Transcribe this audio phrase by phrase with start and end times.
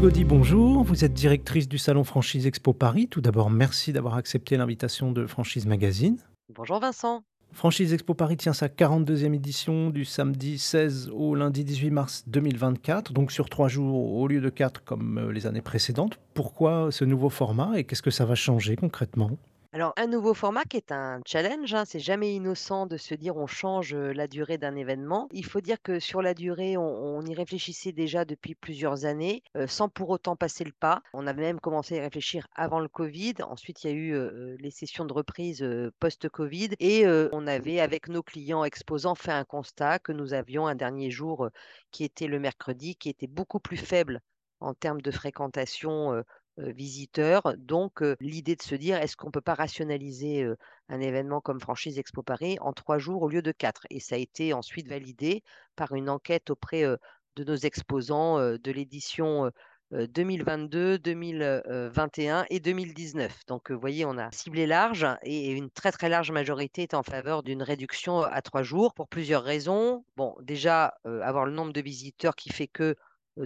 [0.00, 0.84] Bonjour.
[0.84, 3.08] Vous êtes directrice du Salon Franchise Expo Paris.
[3.08, 6.18] Tout d'abord, merci d'avoir accepté l'invitation de Franchise Magazine.
[6.54, 7.24] Bonjour Vincent.
[7.52, 13.12] Franchise Expo Paris tient sa 42e édition du samedi 16 au lundi 18 mars 2024,
[13.12, 16.20] donc sur trois jours au lieu de quatre comme euh, les années précédentes.
[16.32, 19.32] Pourquoi ce nouveau format et qu'est-ce que ça va changer concrètement?
[19.78, 23.36] Alors, un nouveau format qui est un challenge, hein, c'est jamais innocent de se dire
[23.36, 25.28] on change euh, la durée d'un événement.
[25.30, 29.44] Il faut dire que sur la durée, on, on y réfléchissait déjà depuis plusieurs années,
[29.56, 31.00] euh, sans pour autant passer le pas.
[31.12, 33.34] On avait même commencé à y réfléchir avant le Covid.
[33.44, 35.64] Ensuite, il y a eu euh, les sessions de reprise
[36.00, 40.74] post-Covid et on avait, avec nos clients exposants, fait un constat que nous avions un
[40.74, 41.50] dernier jour
[41.92, 44.22] qui était le mercredi, qui était beaucoup plus faible
[44.58, 46.24] en termes de fréquentation
[46.58, 47.54] visiteurs.
[47.56, 50.56] Donc, euh, l'idée de se dire, est-ce qu'on ne peut pas rationaliser euh,
[50.88, 53.86] un événement comme Franchise Expo Paris en trois jours au lieu de quatre?
[53.90, 55.42] Et ça a été ensuite validé
[55.76, 56.96] par une enquête auprès euh,
[57.36, 59.50] de nos exposants euh, de l'édition euh,
[59.94, 63.46] euh, 2022, 2021 et 2019.
[63.46, 66.92] Donc, euh, vous voyez, on a ciblé large et une très très large majorité est
[66.94, 70.04] en faveur d'une réduction à trois jours pour plusieurs raisons.
[70.16, 72.94] Bon, déjà, euh, avoir le nombre de visiteurs qui fait que euh,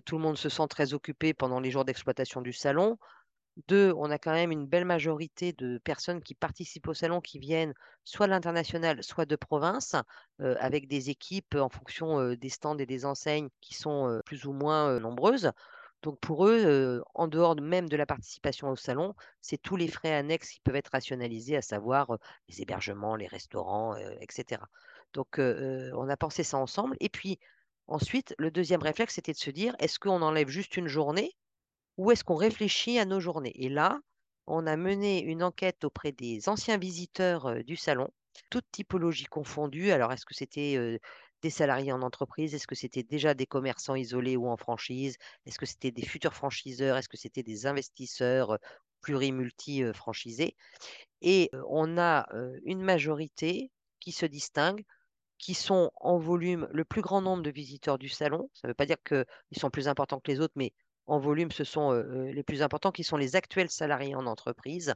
[0.00, 2.98] tout le monde se sent très occupé pendant les jours d'exploitation du salon.
[3.68, 7.38] Deux, on a quand même une belle majorité de personnes qui participent au salon qui
[7.38, 9.94] viennent soit de l'international, soit de province,
[10.40, 14.20] euh, avec des équipes en fonction euh, des stands et des enseignes qui sont euh,
[14.24, 15.50] plus ou moins euh, nombreuses.
[16.02, 19.76] Donc pour eux, euh, en dehors de- même de la participation au salon, c'est tous
[19.76, 22.16] les frais annexes qui peuvent être rationalisés, à savoir euh,
[22.48, 24.68] les hébergements, les restaurants, euh, etc.
[25.12, 26.96] Donc euh, euh, on a pensé ça ensemble.
[27.00, 27.38] Et puis
[27.92, 31.32] ensuite, le deuxième réflexe, c'était de se dire, est-ce qu'on enlève juste une journée
[31.98, 33.52] ou est-ce qu'on réfléchit à nos journées?
[33.54, 33.98] Et là,
[34.46, 38.08] on a mené une enquête auprès des anciens visiteurs du salon,
[38.50, 39.92] toutes typologies confondues.
[39.92, 40.98] Alors, est-ce que c'était euh,
[41.42, 42.54] des salariés en entreprise?
[42.54, 45.16] Est-ce que c'était déjà des commerçants isolés ou en franchise?
[45.46, 46.96] Est-ce que c'était des futurs franchiseurs?
[46.96, 48.58] Est-ce que c'était des investisseurs
[49.02, 50.56] plurimulti-franchisés?
[51.20, 52.26] Et on a
[52.64, 54.84] une majorité qui se distingue
[55.42, 58.48] qui sont en volume le plus grand nombre de visiteurs du salon.
[58.54, 60.72] Ça ne veut pas dire qu'ils sont plus importants que les autres, mais
[61.08, 64.94] en volume, ce sont euh, les plus importants qui sont les actuels salariés en entreprise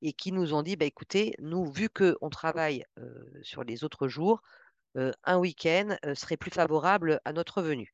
[0.00, 4.08] et qui nous ont dit, bah, écoutez, nous, vu qu'on travaille euh, sur les autres
[4.08, 4.40] jours,
[4.96, 7.92] euh, un week-end serait plus favorable à notre venue.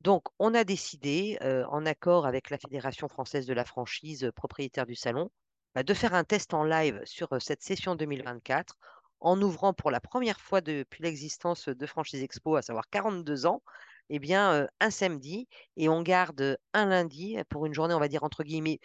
[0.00, 4.94] Donc, on a décidé, en accord avec la Fédération française de la franchise propriétaire du
[4.94, 5.30] salon,
[5.74, 8.78] bah, de faire un test en live sur cette session 2024
[9.20, 13.62] en ouvrant pour la première fois depuis l'existence de Franchise Expo, à savoir 42 ans,
[14.10, 18.24] eh bien, un samedi et on garde un lundi pour une journée, on va dire,
[18.24, 18.78] entre guillemets,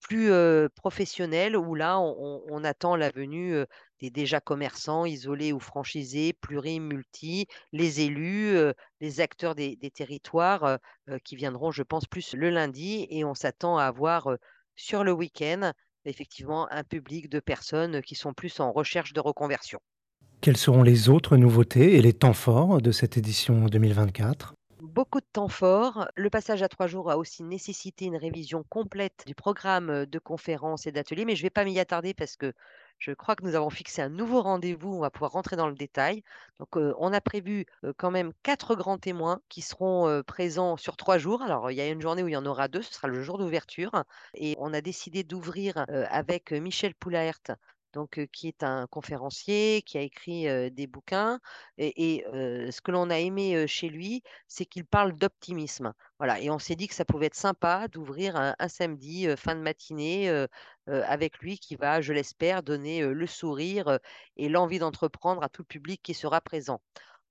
[0.00, 0.30] plus
[0.74, 3.56] professionnelle où là, on, attend la venue
[4.00, 8.56] des déjà commerçants, isolés ou franchisés, pluri, multi, les élus,
[9.00, 10.78] les acteurs des, des territoires
[11.08, 14.28] euh, qui viendront, je pense, plus le lundi et on s'attend à avoir
[14.76, 15.72] sur le week-end,
[16.06, 19.78] effectivement, un public de personnes qui sont plus en recherche de reconversion.
[20.40, 25.26] Quelles seront les autres nouveautés et les temps forts de cette édition 2024 Beaucoup de
[25.32, 26.08] temps fort.
[26.14, 30.86] Le passage à trois jours a aussi nécessité une révision complète du programme de conférences
[30.86, 32.52] et d'ateliers, mais je ne vais pas m'y attarder parce que
[32.98, 34.94] je crois que nous avons fixé un nouveau rendez-vous.
[34.94, 36.22] On va pouvoir rentrer dans le détail.
[36.58, 40.76] Donc, euh, on a prévu euh, quand même quatre grands témoins qui seront euh, présents
[40.76, 41.42] sur trois jours.
[41.42, 42.82] Alors, il y a une journée où il y en aura deux.
[42.82, 44.04] Ce sera le jour d'ouverture.
[44.34, 47.56] Et on a décidé d'ouvrir avec Michel Poulaert.
[47.96, 51.40] Donc, qui est un conférencier, qui a écrit des bouquins.
[51.78, 52.24] Et,
[52.70, 55.94] ce que l'on a aimé chez lui, c'est qu'il parle d'optimisme.
[56.18, 59.62] Voilà, et on s'est dit que ça pouvait être sympa d'ouvrir un, samedi fin de
[59.62, 60.46] matinée
[60.86, 63.98] avec lui qui va, je l'espère, donner le sourire
[64.36, 66.82] et l'envie d'entreprendre à tout le public qui sera présent.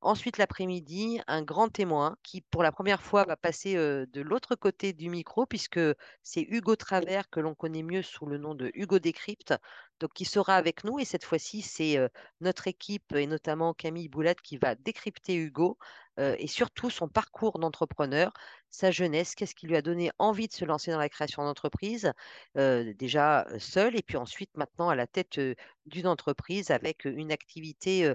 [0.06, 4.94] Ensuite, l'après-midi, un grand témoin qui, pour la première fois, va passer de l'autre côté
[4.94, 5.80] du micro, puisque
[6.22, 9.56] c'est Hugo Travers, que l'on connaît mieux sous le nom de Hugo Décrypte,
[10.00, 11.00] donc qui sera avec nous.
[11.00, 11.98] Et cette fois-ci, c'est
[12.42, 15.78] notre équipe, et notamment Camille Boulat, qui va décrypter Hugo
[16.20, 18.32] euh, et surtout son parcours d'entrepreneur,
[18.70, 22.12] sa jeunesse, qu'est-ce qui lui a donné envie de se lancer dans la création d'entreprise,
[22.58, 25.40] euh, déjà euh, seul, et puis ensuite maintenant à la tête
[25.86, 28.12] d'une entreprise avec une activité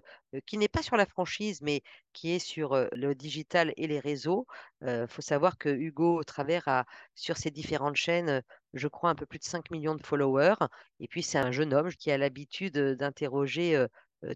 [0.46, 1.82] qui n'est pas sur la franchise, mais
[2.12, 4.46] qui est sur le digital et les réseaux.
[4.82, 8.42] Il faut savoir que Hugo, au travers, a sur ses différentes chaînes,
[8.74, 10.56] je crois, un peu plus de 5 millions de followers.
[10.98, 13.86] Et puis, c'est un jeune homme qui a l'habitude d'interroger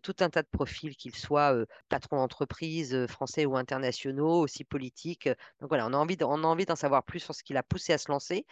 [0.03, 4.65] tout un tas de profils, qu'ils soient euh, patrons d'entreprise, euh, français ou internationaux, aussi
[4.65, 5.27] politiques.
[5.29, 5.35] euh.
[5.61, 8.11] Donc voilà, on a envie, d'en savoir plus sur ce qui l'a poussé à se
[8.11, 8.47] lancer.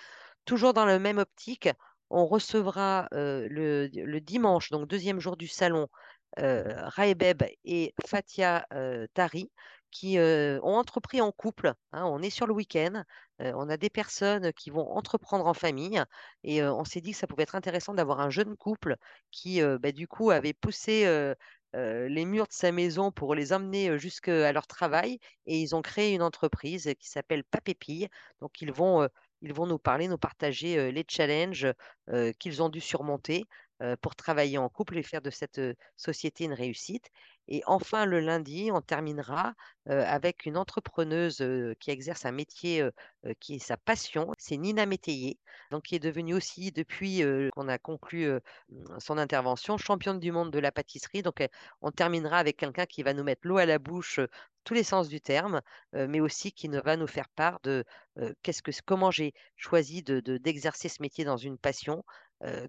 [0.45, 1.69] Toujours dans la même optique,
[2.11, 5.89] on recevra euh, le, dimanche, donc deuxième jour du salon,
[6.39, 9.51] euh, Raebeb et Fatia euh, Tari,
[9.93, 12.05] qui, heu, ont entrepris en couple, hein.
[12.07, 13.05] On est sur le week-end,
[13.41, 16.03] heu, on a des personnes qui vont entreprendre en famille
[16.45, 18.97] et heu, on s'est dit que ça pouvait être intéressant d'avoir un jeune couple
[19.31, 21.07] qui, bah, du coup avait poussé,
[21.75, 26.15] les murs de sa maison pour les emmener, jusqu'à leur travail et ils ont créé
[26.15, 28.09] une entreprise qui s'appelle Papépille.
[28.41, 29.09] Donc ils vont,
[29.43, 31.67] ils vont nous parler, nous partager, les challenges,
[32.39, 33.45] qu'ils ont dû surmonter,
[34.01, 35.61] pour travailler en couple et faire de cette,
[35.97, 37.09] société une réussite.
[37.49, 39.55] Et enfin le lundi, on terminera,
[39.87, 41.45] avec une entrepreneuse,
[41.81, 42.89] qui exerce un métier,
[43.41, 44.31] qui est sa passion.
[44.39, 45.39] C'est Nina Métayer,
[45.71, 47.23] donc qui est devenue aussi depuis,
[47.53, 51.23] qu'on a conclu, mmh, son intervention, championne du monde de la pâtisserie.
[51.23, 51.47] Donc,
[51.81, 54.21] on terminera avec quelqu'un qui va nous mettre l'eau à la bouche,
[54.65, 55.61] tous les sens du terme,
[55.93, 57.85] mais aussi qui ne va nous faire part de,
[58.87, 62.05] comment j'ai choisi de de d'exercer ce métier dans une passion,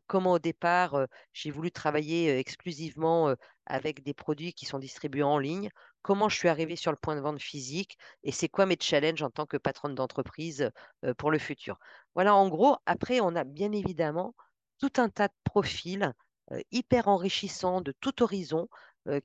[0.08, 3.34] comment au départ, heu, j'ai voulu travailler, heu, exclusivement,
[3.66, 5.70] avec des produits qui sont distribués en ligne,
[6.02, 9.22] comment je suis arrivée sur le point de vente physique et c'est quoi mes challenges
[9.24, 10.70] en tant que patronne d'entreprise,
[11.18, 11.78] pour le futur?
[12.16, 14.36] Voilà en gros, après on a bien évidemment
[14.80, 16.14] tout un tas de profils,
[16.72, 18.68] hyper enrichissants de tout horizon,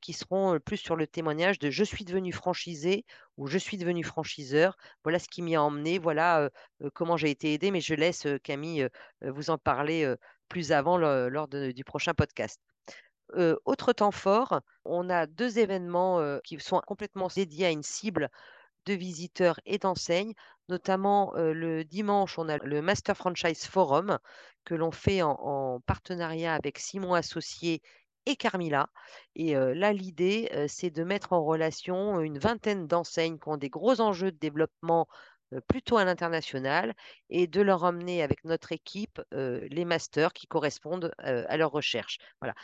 [0.01, 3.05] qui seront, plus sur le témoignage de: «Je suis devenu franchisé»
[3.37, 4.77] ou «Je suis devenu franchiseur.
[5.05, 6.51] Voilà ce qui m'y a emmené, voilà,
[6.95, 7.71] comment j'ai été aidé».
[7.73, 8.89] Mais je laisse, Camille,
[9.23, 10.13] vous en parler,
[10.49, 12.61] plus avant lors du prochain podcast.
[13.37, 17.83] Heu, autre temps fort, on a 2 événements, heu, qui sont complètement dédiés à une
[17.83, 18.31] cible
[18.87, 20.35] de visiteurs et d'enseignes.
[20.69, 24.19] Notamment, heu, le dimanche, on a le Master Franchise Forum
[24.65, 27.83] que l'on fait en en partenariat avec Simon Associés
[28.27, 28.89] et Carmila
[29.37, 34.01] et là l'idée, c'est de mettre en relation une vingtaine d'enseignes qui ont des gros
[34.03, 35.07] enjeux de développement,
[35.69, 36.95] plutôt à l'international
[37.31, 41.71] et de leur emmener avec notre équipe, heu, les masters qui correspondent, heu, à leurs
[41.73, 42.19] recherches.
[42.41, 42.55] Voilà.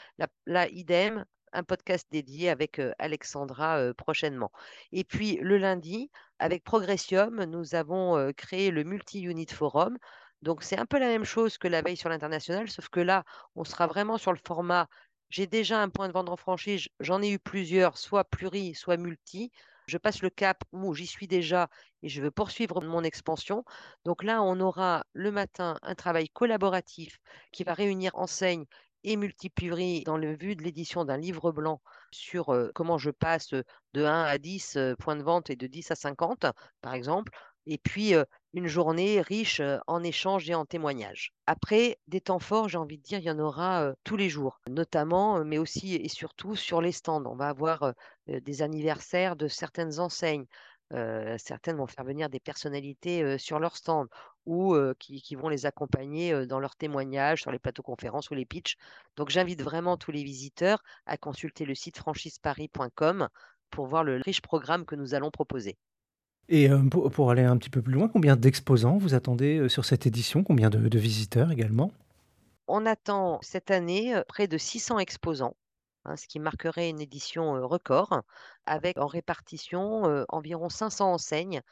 [0.47, 4.51] Là idem, un podcast dédié avec, Alexandra, prochainement.
[4.93, 9.97] Et puis le lundi, avec Progressium, nous avons, créé le Multi-Unit Forum.
[10.43, 13.25] Donc c'est un peu la même chose que la veille sur l'international, sauf que là,
[13.55, 14.89] on sera vraiment sur le format:
[15.31, 18.97] j'ai déjà un point de vente en franchise, j'en ai eu plusieurs, soit pluri, soit
[18.97, 19.51] multi.
[19.87, 21.69] Je passe le cap où j'y suis déjà
[22.03, 23.65] et je veux poursuivre mon expansion.
[24.05, 27.19] Donc là, on aura le matin un travail collaboratif
[27.53, 28.65] qui va réunir enseignes
[29.07, 33.53] et multi-pluri dans le but de l'édition d'un livre blanc sur, heu, comment je passe,
[33.53, 36.47] heu, de 1 à 10, heu, points de vente et de 10 à 50,
[36.81, 37.33] par exemple.
[37.67, 38.13] Et puis,
[38.53, 41.33] une journée riche, en échanges et en témoignages.
[41.47, 44.61] Après, des temps forts, j'ai envie de dire, il y en aura, tous les jours,
[44.69, 47.25] notamment, mais aussi et surtout sur les stands.
[47.27, 47.93] On va avoir,
[48.29, 50.47] des anniversaires de certaines enseignes.
[50.93, 54.09] Heu, certaines vont faire venir des personnalités, heu, sur leur stand
[54.47, 58.45] ou qui qui vont les accompagner, dans leurs témoignages sur les plateaux conférences ou les
[58.47, 58.77] pitchs.
[59.17, 63.29] Donc j'invite vraiment tous les visiteurs à consulter le site franchiseparis.com
[63.71, 65.79] pour voir le riche programme que nous allons proposer.
[66.49, 70.43] Et pour aller un petit peu plus loin, combien d'exposants vous attendez, sur cette édition?
[70.43, 71.91] Combien de de visiteurs également?
[72.69, 75.57] On attend cette année, près de 600 exposants,
[76.05, 78.23] hein, ce qui marquerait une édition, record
[78.67, 81.63] avec en répartition, environ 500 enseignes,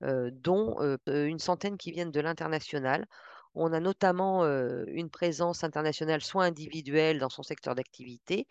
[0.00, 3.06] dont, une centaine qui viennent de l'international.
[3.54, 4.44] On a notamment,
[4.86, 8.46] une présence internationale, soit individuelle dans son secteur d'activité,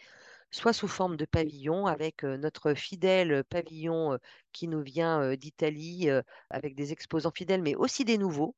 [0.52, 4.18] soit sous forme de pavillon avec, notre fidèle pavillon,
[4.52, 6.10] qui nous vient, d'Italie,
[6.50, 8.56] avec des exposants fidèles, mais aussi des nouveaux,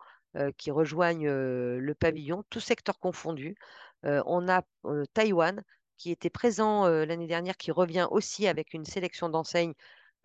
[0.58, 3.56] qui rejoignent, le pavillon, tous secteurs confondus.
[4.04, 4.64] On a,
[5.14, 5.64] Taïwan
[6.04, 9.74] qui était présent, heu, l'année dernière, qui revient aussi avec une sélection d'enseignes,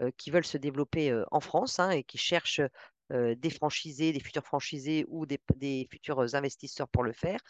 [0.02, 2.60] heu, qui veulent se développer, heu, en France, hein, et qui cherchent,
[3.10, 7.40] des franchisés, des futurs franchisés ou des des futurs investisseurs pour le faire.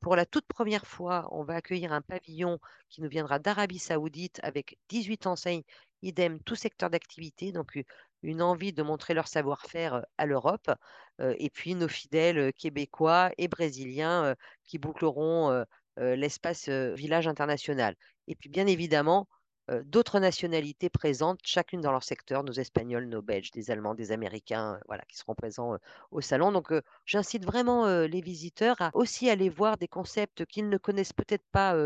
[0.00, 4.38] Pour la toute première fois, on va accueillir un pavillon qui nous viendra d'Arabie Saoudite
[4.44, 5.64] avec 18 enseignes,
[6.02, 7.80] idem tous secteurs d'activité, donc
[8.22, 10.70] une envie de montrer leur savoir-faire, à l'Europe.
[11.20, 15.64] Et puis nos fidèles, québécois et brésiliens, qui boucleront,
[16.16, 17.94] l'espace, heu, village international.
[18.26, 19.28] Et puis bien évidemment,
[19.70, 24.12] heu, d'autres nationalités présentes, chacune dans leur secteur, nos Espagnols, nos Belges, des Allemands, des
[24.12, 25.76] Américains, voilà, qui seront présents,
[26.10, 26.52] au salon.
[26.52, 26.72] Donc,
[27.04, 31.76] j'incite vraiment, les visiteurs à aussi aller voir des concepts qu'ils ne connaissent peut-être pas,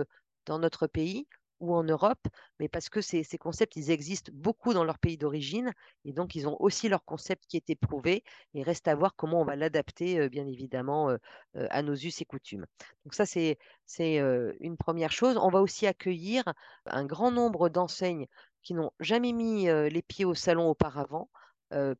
[0.46, 1.26] dans notre pays
[1.62, 2.26] ou en Europe,
[2.58, 5.72] mais parce que ces concepts, ils existent beaucoup dans leur pays d'origine
[6.04, 9.40] et donc ils ont aussi leur concept qui est éprouvé et reste à voir comment
[9.40, 11.16] on va l'adapter, bien évidemment,
[11.54, 12.66] à nos us et coutumes.
[13.04, 13.58] Donc ça, c'est
[13.98, 15.38] une 1re chose.
[15.40, 16.44] On va aussi accueillir
[16.86, 18.26] un grand nombre d'enseignes
[18.62, 21.30] qui n'ont jamais mis, les pieds au salon auparavant,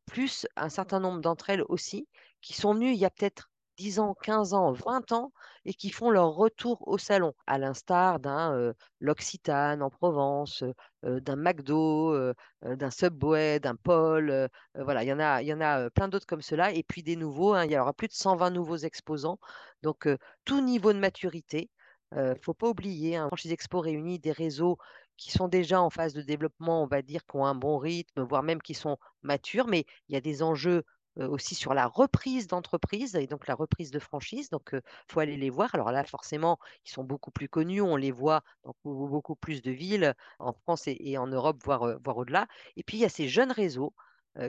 [0.05, 2.07] plus un certain nombre d'entre elles aussi,
[2.41, 5.31] qui sont venues il y a peut-être 10 ans, 15 ans, 20 ans
[5.65, 10.73] et qui font leur retour au salon, à l'instar d'un, heu, L'Occitane en Provence, heu
[11.05, 15.13] heu, d'un McDo, d'un Subway, d'un Paul, voilà, il y
[15.53, 18.07] en a plein d'autres comme cela et puis des nouveaux, hein, il y aura plus
[18.07, 19.37] de 120 nouveaux exposants
[19.81, 20.07] donc
[20.45, 21.69] tout niveau de maturité.
[22.15, 24.77] Heu, faut pas oublier, hein, Franchise Expo réunit des réseaux
[25.17, 28.21] qui sont déjà en phase de développement, on va dire, qui ont un bon rythme,
[28.23, 30.83] voire même qui sont matures, mais il y a des enjeux
[31.17, 35.37] aussi sur la reprise d'entreprise et donc la reprise de franchise, donc heu, faut aller
[35.37, 35.73] les voir.
[35.75, 39.61] Alors là, forcément, ils sont beaucoup plus connus, on les voit dans beau beaucoup plus
[39.61, 43.09] de villes, en France et en Europe, voire, voire au-delà et puis il y a
[43.09, 43.93] ces jeunes réseaux,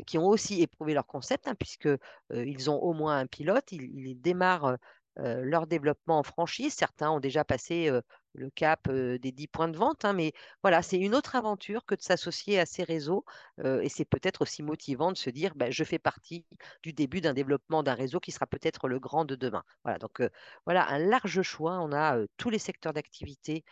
[0.06, 1.99] qui ont aussi éprouvé leur concept, hein, puisque, heu,
[2.30, 3.71] ils ont au moins un pilote.
[3.73, 4.78] Ils démarrent,
[5.16, 6.75] leur développement en franchise.
[6.75, 7.90] Certains ont déjà passé,
[8.34, 11.94] le cap, des 10 points de vente, hein, mais voilà, c'est une autre aventure que
[11.94, 13.24] de s'associer à ces réseaux,
[13.64, 16.46] et c'est peut-être aussi motivant de se dire: «Bah, je fais partie
[16.82, 19.62] du début d'un développement d'un réseau qui sera peut-être le grand de demain.
[19.84, 20.20] Voilà, donc
[20.66, 21.78] voilà un large choix.
[21.80, 23.64] On a, tous les secteurs d'activité,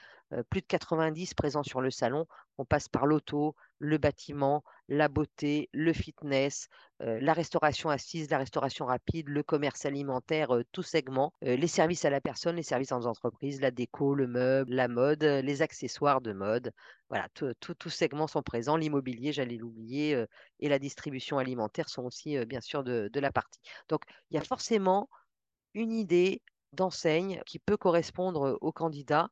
[0.50, 2.26] plus de 90 présents sur le salon.
[2.58, 6.68] On passe par l'auto, le bâtiment, la beauté, le fitness,
[7.02, 11.66] heu, la restauration assise, la restauration rapide, le commerce alimentaire, heu, tous segments, heu, les
[11.66, 15.62] services à la personne, les services en entreprise, la déco, le meuble, la mode, les
[15.62, 16.72] accessoires de mode.
[17.10, 18.76] Voilà, tous segments sont présents.
[18.76, 20.24] L'immobilier, j'allais l'oublier,
[20.60, 23.60] et la distribution alimentaire sont aussi, bien sûr de la partie.
[23.88, 25.08] Donc il y a forcément
[25.74, 29.28] une idée d'enseigne qui peut correspondre, aux candidats.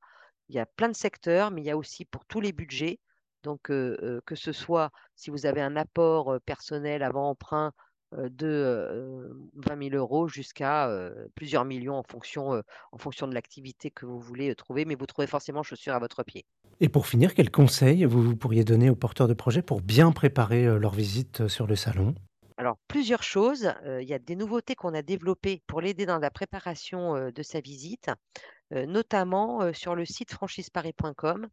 [0.50, 3.00] Il y a plein de secteurs, mais il y a aussi pour tous les budgets.
[3.42, 7.73] Donc, heu heu, que ce soit si vous avez un apport, heu, personnel avant emprunt,
[8.12, 13.90] de, heu, 20 000 € jusqu'à, heu, plusieurs millions en fonction, en fonction de l'activité
[13.92, 16.45] que vous voulez, trouver, mais vous trouvez forcément chaussures à votre pied.
[16.80, 20.64] Et pour finir, quels conseils vous pourriez donner aux porteurs de projets pour bien préparer,
[20.78, 22.14] leur visite, sur le salon?
[22.57, 26.30] Alors plusieurs choses, il y a des nouveautés qu'on a développées pour l'aider dans la
[26.30, 28.11] préparation, de sa visite,
[28.71, 31.49] notamment, sur le site franchiseparis.com.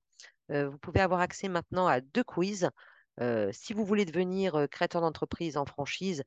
[0.50, 2.70] Vous pouvez avoir accès maintenant à 2 quiz.
[3.52, 6.24] Si vous voulez devenir, créateur d'entreprise en franchise,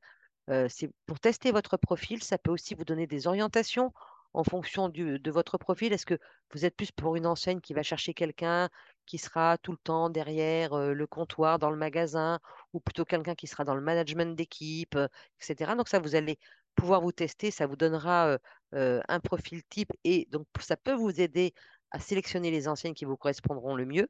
[0.67, 2.23] c'est pour tester votre profil.
[2.23, 3.91] Ça peut aussi vous donner des orientations
[4.33, 5.91] en fonction de votre profil.
[5.91, 6.17] Est-ce que
[6.53, 8.69] vous êtes plus pour une enseigne qui va chercher quelqu'un
[9.05, 12.39] qui sera tout le temps derrière, le comptoir dans le magasin
[12.73, 15.75] ou plutôt quelqu'un qui sera dans le management d'équipe, heu, et cetera?
[15.75, 16.37] Donc ça, vous allez
[16.75, 17.51] pouvoir vous tester.
[17.51, 18.37] Ça vous donnera,
[18.73, 21.53] un profil type et donc ça peut vous aider
[21.93, 24.07] à sélectionner les enseignes qui vous correspondront le mieux.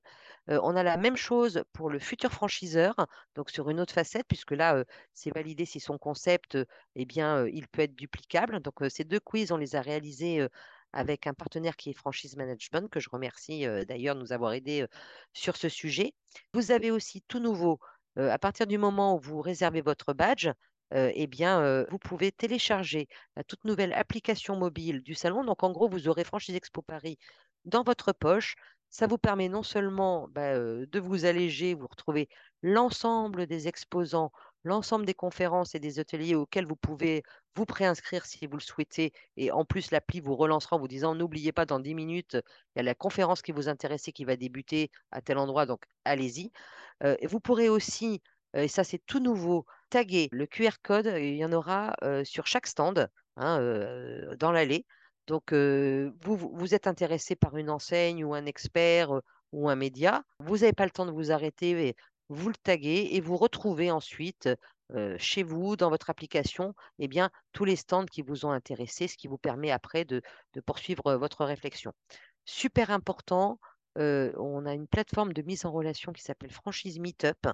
[0.47, 2.93] On a la même chose pour le futur franchiseur,
[3.33, 6.59] donc sur une autre facette puisque là, c'est validé si son concept,
[6.95, 8.59] eh bien, il peut être duplicable.
[8.59, 10.47] Donc, ces 2 quiz, on les a réalisés,
[10.93, 14.85] avec un partenaire qui est Franchise Management, que je remercie, d'ailleurs de nous avoir aidés,
[15.33, 16.13] sur ce sujet.
[16.53, 17.79] Vous avez aussi tout nouveau,
[18.15, 20.49] à partir du moment où vous réservez votre badge,
[20.93, 25.43] heu, eh bien, heu, vous pouvez télécharger la toute nouvelle application mobile du salon.
[25.43, 27.17] Donc en gros, vous aurez Franchise Expo Paris
[27.65, 28.55] dans votre poche.
[28.89, 32.27] Ça vous permet non seulement, bah, heu, de vous alléger, vous retrouvez
[32.61, 34.31] l'ensemble des exposants
[34.63, 37.23] l'ensemble des conférences et des ateliers auxquels vous pouvez
[37.55, 41.15] vous préinscrire si vous le souhaitez et en plus l'appli vous relancera en vous disant:
[41.15, 42.35] «N'oubliez pas dans 10 minutes,
[42.75, 45.81] il y a la conférence qui vous intéressait qui va débuter à tel endroit donc
[46.05, 46.51] allez-y».
[47.19, 48.21] Et vous pourrez aussi,
[48.53, 52.23] et ça c'est tout nouveau, taguer le QR code et il y en aura, heu,
[52.25, 54.85] sur chaque stand, hein, heu, dans l'allée.
[55.27, 59.11] Donc vous vous êtes intéressé par une enseigne ou un expert,
[59.51, 61.95] ou un média, vous n'avez pas le temps de vous arrêter
[62.29, 64.47] vous le taguez et vous retrouvez ensuite,
[65.17, 69.17] chez vous, dans votre application, eh bien, tous les stands qui vous ont intéressé, ce
[69.17, 70.21] qui vous permet après de
[70.65, 71.93] poursuivre, votre réflexion.
[72.45, 73.59] Super important,
[73.95, 77.47] on a une plateforme de mise en relation qui s'appelle Franchise Meetup.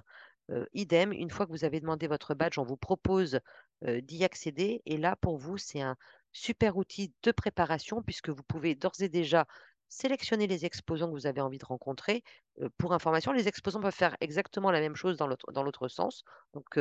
[0.50, 3.40] Heu, idem, une fois que vous avez demandé votre badge, on vous propose,
[3.86, 5.96] heu, d'y accéder et là, pour vous, c'est un
[6.32, 9.46] super outil de préparation puisque vous pouvez d'ores et déjà
[9.90, 12.22] sélectionner les exposants que vous avez envie de rencontrer.
[12.60, 15.26] Heu, pour information, les exposants peuvent faire exactement la même chose dans
[15.62, 16.22] l'autre sens.
[16.54, 16.78] Donc,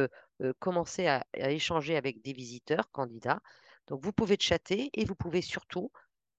[0.60, 3.40] commencer à à échanger avec des visiteurs, candidats.
[3.88, 5.92] Donc vous pouvez chatter et vous pouvez surtout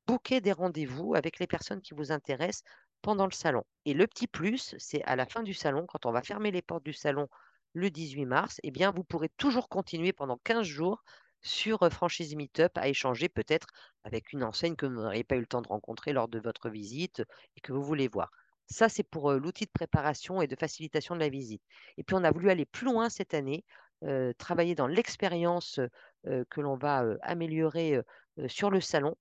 [0.06, 2.64] booker des rendez-vous avec les personnes qui vous intéressent
[3.02, 3.64] pendant le salon.
[3.85, 6.62] Et le petit plus, c'est à la fin du salon, quand on va fermer les
[6.62, 7.28] portes du salon
[7.75, 11.05] le 18 mars, eh bien, vous pourrez toujours continuer pendant 15 jours
[11.43, 13.67] sur euh, Franchise Meetup à échanger peut-être
[14.05, 16.69] avec une enseigne que vous n'auriez pas eu le temps de rencontrer lors de votre
[16.71, 17.23] visite
[17.57, 18.31] et que vous voulez voir.
[18.67, 21.62] Ça, c'est pour euh, l'outil de préparation et de facilitation de la visite.
[21.97, 23.64] Et puis, on a voulu aller plus loin cette année,
[24.05, 25.81] euh, travailler dans l'expérience
[26.26, 28.02] euh, que l'on va euh, améliorer euh,
[28.40, 29.17] euh, sur le salon.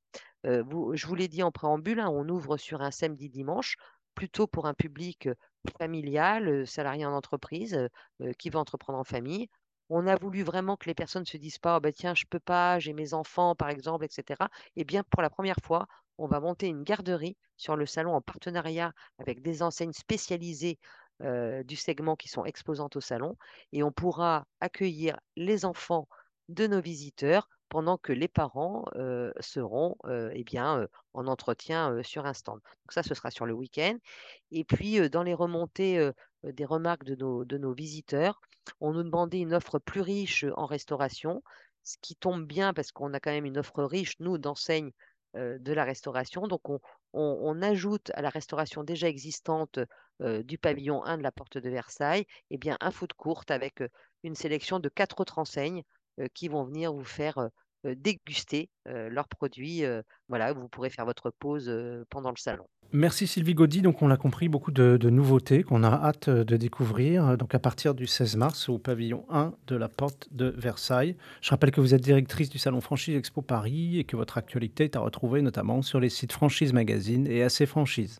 [0.47, 3.75] Vous je vous l'ai dit en préambule, hein, on ouvre sur un samedi-dimanche,
[4.15, 5.35] plutôt pour un public, heu,
[5.79, 7.87] familial, heu, salarié en entreprise,
[8.39, 9.47] qui veut entreprendre en famille.
[9.89, 12.39] on a voulu vraiment que les personnes se disent pas: «Oh bah tiens, je peux
[12.39, 15.87] pas, j'ai mes enfants par exemple et cetera» et bien pour la première fois,
[16.17, 20.79] on va monter une garderie sur le salon en partenariat avec des enseignes spécialisées,
[21.65, 23.35] du segment qui sont exposantes au salon
[23.71, 26.07] et on pourra accueillir les enfants
[26.49, 28.85] de nos visiteurs pendant que les parents,
[29.39, 29.95] seront,
[30.33, 32.59] et bien, en entretien, sur un stand.
[32.59, 33.97] Donc ça, ce sera sur le week-end
[34.51, 36.11] et puis, dans les remontées,
[36.43, 38.39] des remarques de nos visiteurs,
[38.79, 41.43] on nous demandait une offre plus riche, en restauration,
[41.83, 44.91] ce qui tombe bien parce qu'on a quand même une offre riche, nous, d'enseignes,
[45.33, 46.47] de la restauration.
[46.47, 46.61] Donc
[47.13, 49.79] on ajoute à la restauration déjà existante,
[50.19, 53.83] du pavillon 1 de la porte de Versailles et bien un food court avec,
[54.23, 55.83] une sélection de 4 autres enseignes,
[56.33, 57.49] qui vont venir vous faire, heu
[57.85, 59.83] heu, déguster, leurs produits,
[60.29, 61.71] voilà, vous pourrez faire votre pause,
[62.09, 62.65] pendant le salon.
[62.93, 63.81] Merci Sylvie Gaudy.
[63.81, 67.93] Donc on l'a compris, beaucoup de nouveautés qu'on a hâte, de découvrir, donc à partir
[67.93, 71.15] du 16 mars au pavillon 1 de la porte de Versailles.
[71.41, 74.85] Je rappelle que vous êtes directrice du salon Franchise Expo Paris et que votre actualité
[74.85, 78.15] est à retrouver notamment sur les sites Franchise Magazine et AC Franchise.